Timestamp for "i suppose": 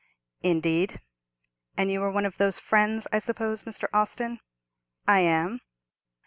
3.11-3.65